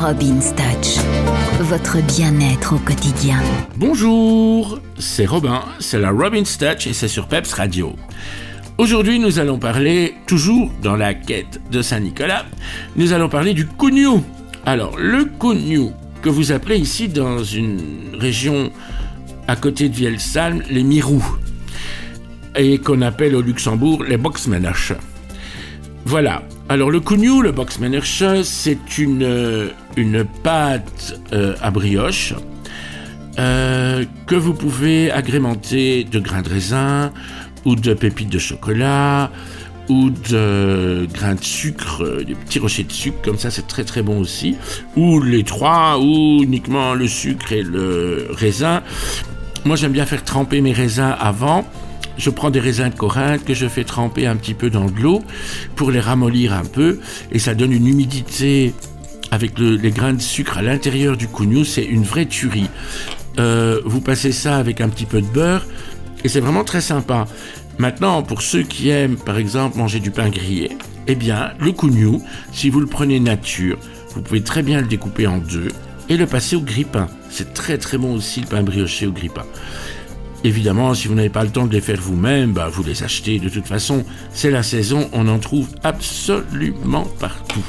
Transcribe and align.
Robin's 0.00 0.54
Touch, 0.54 1.04
votre 1.58 2.00
bien-être 2.06 2.76
au 2.76 2.78
quotidien. 2.78 3.40
Bonjour, 3.76 4.78
c'est 4.96 5.26
Robin, 5.26 5.64
c'est 5.80 5.98
la 5.98 6.12
Robin's 6.12 6.56
Touch 6.56 6.86
et 6.86 6.92
c'est 6.92 7.08
sur 7.08 7.26
Peps 7.26 7.52
Radio. 7.52 7.96
Aujourd'hui, 8.78 9.18
nous 9.18 9.40
allons 9.40 9.58
parler, 9.58 10.14
toujours 10.28 10.70
dans 10.82 10.94
la 10.94 11.14
quête 11.14 11.60
de 11.72 11.82
Saint-Nicolas, 11.82 12.46
nous 12.94 13.12
allons 13.12 13.28
parler 13.28 13.54
du 13.54 13.66
Cugnou. 13.66 14.22
Alors, 14.64 14.96
le 14.96 15.24
Cugnou, 15.24 15.92
que 16.22 16.28
vous 16.28 16.52
appelez 16.52 16.78
ici 16.78 17.08
dans 17.08 17.42
une 17.42 18.14
région 18.20 18.70
à 19.48 19.56
côté 19.56 19.88
de 19.88 19.96
Vielsalm 19.96 20.62
les 20.70 20.84
Mirous, 20.84 21.26
et 22.54 22.78
qu'on 22.78 23.02
appelle 23.02 23.34
au 23.34 23.42
Luxembourg 23.42 24.04
les 24.04 24.16
Boxmanners. 24.16 24.94
Voilà. 26.08 26.42
Alors 26.70 26.90
le 26.90 27.00
Cugnou, 27.00 27.42
le 27.42 27.52
Boxmanners, 27.52 28.42
c'est 28.42 28.96
une, 28.96 29.68
une 29.94 30.24
pâte 30.24 31.20
euh, 31.34 31.54
à 31.60 31.70
brioche 31.70 32.32
euh, 33.38 34.06
que 34.26 34.34
vous 34.34 34.54
pouvez 34.54 35.10
agrémenter 35.10 36.04
de 36.04 36.18
grains 36.18 36.40
de 36.40 36.48
raisin 36.48 37.12
ou 37.66 37.76
de 37.76 37.92
pépites 37.92 38.30
de 38.30 38.38
chocolat 38.38 39.30
ou 39.90 40.08
de 40.08 41.06
grains 41.12 41.34
de 41.34 41.44
sucre, 41.44 42.22
des 42.26 42.34
petits 42.34 42.58
rochers 42.58 42.84
de 42.84 42.92
sucre, 42.92 43.18
comme 43.22 43.38
ça 43.38 43.50
c'est 43.50 43.66
très 43.66 43.84
très 43.84 44.00
bon 44.00 44.18
aussi, 44.18 44.56
ou 44.96 45.20
les 45.20 45.44
trois, 45.44 45.98
ou 45.98 46.42
uniquement 46.42 46.94
le 46.94 47.06
sucre 47.06 47.52
et 47.52 47.62
le 47.62 48.28
raisin. 48.30 48.82
Moi 49.66 49.76
j'aime 49.76 49.92
bien 49.92 50.06
faire 50.06 50.24
tremper 50.24 50.62
mes 50.62 50.72
raisins 50.72 51.14
avant. 51.20 51.66
Je 52.18 52.30
prends 52.30 52.50
des 52.50 52.60
raisins 52.60 52.90
de 52.90 52.94
Corinthe 52.94 53.44
que 53.44 53.54
je 53.54 53.66
fais 53.66 53.84
tremper 53.84 54.26
un 54.26 54.36
petit 54.36 54.54
peu 54.54 54.70
dans 54.70 54.86
de 54.86 55.00
l'eau 55.00 55.22
pour 55.76 55.90
les 55.90 56.00
ramollir 56.00 56.52
un 56.52 56.64
peu 56.64 56.98
et 57.32 57.38
ça 57.38 57.54
donne 57.54 57.72
une 57.72 57.86
humidité 57.86 58.74
avec 59.30 59.58
les 59.58 59.90
grains 59.90 60.14
de 60.14 60.20
sucre 60.20 60.58
à 60.58 60.62
l'intérieur 60.62 61.16
du 61.16 61.28
cougnou, 61.28 61.64
c'est 61.64 61.84
une 61.84 62.02
vraie 62.02 62.26
tuerie. 62.26 62.70
Euh, 63.38 63.80
vous 63.84 64.00
passez 64.00 64.32
ça 64.32 64.56
avec 64.56 64.80
un 64.80 64.88
petit 64.88 65.04
peu 65.04 65.20
de 65.20 65.26
beurre 65.26 65.66
et 66.24 66.28
c'est 66.28 66.40
vraiment 66.40 66.64
très 66.64 66.80
sympa. 66.80 67.26
Maintenant, 67.78 68.22
pour 68.22 68.42
ceux 68.42 68.62
qui 68.62 68.88
aiment 68.88 69.16
par 69.16 69.38
exemple 69.38 69.78
manger 69.78 70.00
du 70.00 70.10
pain 70.10 70.28
grillé, 70.28 70.76
eh 71.06 71.14
bien 71.14 71.52
le 71.60 71.70
cougnou, 71.72 72.22
si 72.52 72.68
vous 72.68 72.80
le 72.80 72.86
prenez 72.86 73.20
nature, 73.20 73.78
vous 74.14 74.22
pouvez 74.22 74.42
très 74.42 74.62
bien 74.62 74.80
le 74.80 74.88
découper 74.88 75.28
en 75.28 75.38
deux 75.38 75.68
et 76.08 76.16
le 76.16 76.26
passer 76.26 76.56
au 76.56 76.60
grille-pain. 76.60 77.06
C'est 77.30 77.54
très 77.54 77.78
très 77.78 77.98
bon 77.98 78.14
aussi 78.14 78.40
le 78.40 78.46
pain 78.46 78.62
brioché 78.62 79.06
au 79.06 79.12
grille-pain. 79.12 79.44
Évidemment, 80.44 80.94
si 80.94 81.08
vous 81.08 81.14
n'avez 81.14 81.30
pas 81.30 81.44
le 81.44 81.50
temps 81.50 81.66
de 81.66 81.72
les 81.72 81.80
faire 81.80 82.00
vous-même, 82.00 82.52
bah, 82.52 82.68
vous 82.70 82.84
les 82.84 83.02
achetez. 83.02 83.38
De 83.38 83.48
toute 83.48 83.66
façon, 83.66 84.04
c'est 84.32 84.50
la 84.50 84.62
saison, 84.62 85.08
on 85.12 85.26
en 85.28 85.38
trouve 85.38 85.68
absolument 85.82 87.06
partout. 87.18 87.64